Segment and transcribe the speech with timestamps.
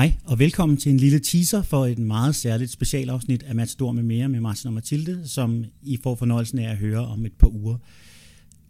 [0.00, 4.02] Hej og velkommen til en lille teaser for et meget særligt specialafsnit af Matador med
[4.02, 7.48] mere med Martin og Mathilde, som I får fornøjelsen af at høre om et par
[7.48, 7.76] uger.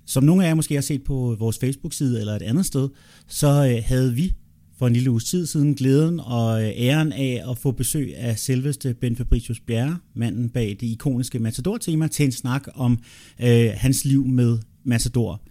[0.06, 2.88] Som nogle af jer måske har set på vores Facebook-side eller et andet sted,
[3.26, 4.32] så øh, havde vi
[4.78, 8.38] for en lille uges tid siden glæden og øh, æren af at få besøg af
[8.38, 12.98] selveste Ben Fabricius Bjerre, manden bag det ikoniske Matador-tema, til en snak om
[13.40, 15.42] øh, hans liv med Matador.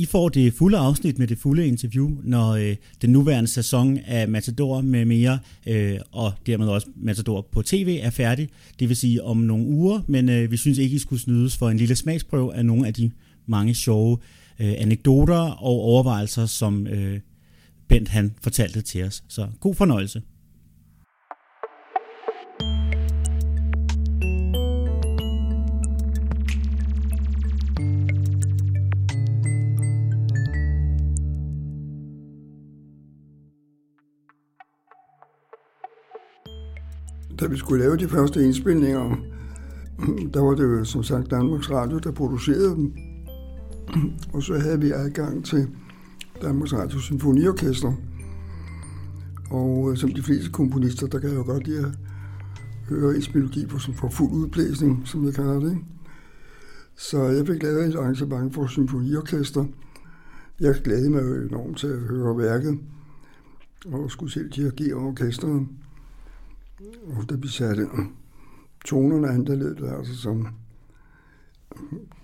[0.00, 4.28] I får det fulde afsnit med det fulde interview, når øh, den nuværende sæson af
[4.28, 8.48] Matador med mere, øh, og dermed også Matador på tv, er færdig.
[8.78, 11.70] Det vil sige om nogle uger, men øh, vi synes ikke, I skulle snydes for
[11.70, 13.10] en lille smagsprøve af nogle af de
[13.46, 14.18] mange sjove
[14.60, 17.20] øh, anekdoter og overvejelser, som øh,
[17.88, 19.24] Bent han fortalte til os.
[19.28, 20.22] Så god fornøjelse.
[37.40, 39.16] Da vi skulle lave de første indspilninger,
[40.34, 42.92] der var det jo som sagt Danmarks Radio, der producerede dem.
[44.32, 45.68] Og så havde vi adgang til
[46.42, 47.92] Danmarks Radio Symfoniorkester.
[49.50, 51.98] Og øh, som de fleste komponister, der kan jeg jo godt lide at
[52.88, 55.78] høre en melodi på, som for fuld udblæsning, som jeg kalder det.
[56.96, 59.64] Så jeg fik lavet et arrangement for symfoniorkester.
[60.60, 62.78] Jeg glædede mig jo enormt til at høre værket,
[63.86, 65.66] og skulle selv dirigere orkestret.
[67.06, 67.86] Og der vi satte
[68.84, 70.46] tonerne an, der lød altså som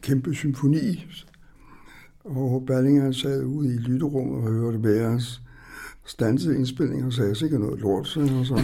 [0.03, 1.07] kæmpe symfoni.
[2.25, 5.43] Og Berlinger sad ude i lytterummet og hørte Bæres
[6.07, 8.63] stansede indspilning og sagde, sikkert noget lort, så, og så.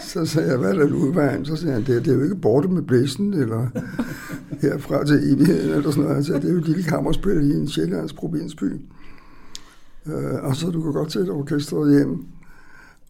[0.00, 1.44] så sagde jeg, hvad er der udvejen?
[1.44, 3.68] Så sagde han, det, det er jo ikke borte med blæsten, eller
[4.60, 6.26] herfra til evigheden, eller sådan noget.
[6.26, 8.72] sagde, det er jo et lille kammerspil i en sjællands provinsby.
[10.06, 10.12] Uh,
[10.42, 12.26] og så du kan godt sætte orkestret hjem,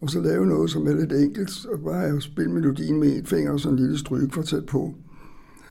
[0.03, 3.51] og så lave noget, som er lidt enkelt, og bare spille melodien med et finger
[3.51, 4.95] og sådan en lille strygekvartet på.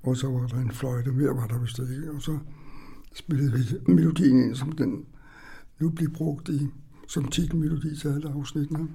[0.02, 2.38] Og så var der en fløjte, mere var der vist ikke, og så
[3.14, 5.04] spillede vi melodien ind, som den
[5.80, 6.68] nu bliver brugt i,
[7.08, 8.88] som titelmelodi til alle afsnittene.